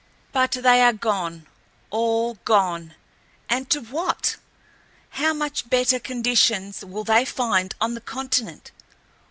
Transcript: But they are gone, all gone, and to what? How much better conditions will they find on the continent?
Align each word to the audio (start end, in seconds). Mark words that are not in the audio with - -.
But 0.31 0.53
they 0.53 0.81
are 0.81 0.93
gone, 0.93 1.45
all 1.91 2.33
gone, 2.43 2.95
and 3.47 3.69
to 3.69 3.81
what? 3.81 4.37
How 5.11 5.31
much 5.31 5.69
better 5.69 5.99
conditions 5.99 6.83
will 6.83 7.03
they 7.03 7.23
find 7.23 7.75
on 7.79 7.93
the 7.93 8.01
continent? 8.01 8.71